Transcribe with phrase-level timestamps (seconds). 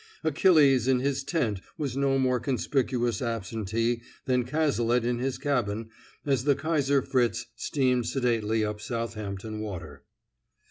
[0.23, 5.91] Achilles in his tent was no more conspicuous absentee than Cazalet in his cabin
[6.25, 10.03] as the Kaiser Fritz steamed sedately up Southampton Water.